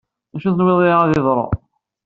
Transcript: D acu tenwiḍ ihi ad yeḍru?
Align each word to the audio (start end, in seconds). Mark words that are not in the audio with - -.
D 0.31 0.33
acu 0.35 0.49
tenwiḍ 0.55 0.79
ihi 0.81 0.95
ad 1.03 1.11
yeḍru? 1.13 1.47